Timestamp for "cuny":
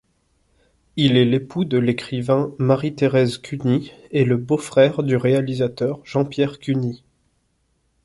3.37-3.91, 6.57-7.03